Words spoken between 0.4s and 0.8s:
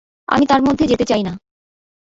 তার